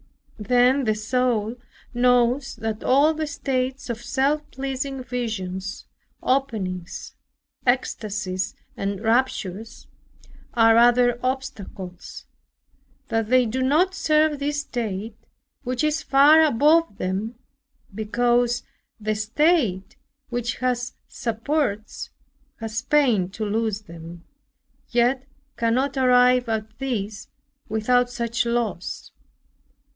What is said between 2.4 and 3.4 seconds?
that all the